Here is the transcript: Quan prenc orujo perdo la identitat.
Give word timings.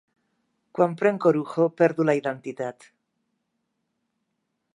Quan 0.77 0.95
prenc 1.01 1.27
orujo 1.33 1.67
perdo 1.83 2.07
la 2.11 2.17
identitat. 2.23 2.91